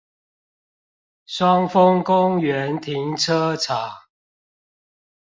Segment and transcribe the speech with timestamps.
[1.27, 3.91] 雙峰公園停車場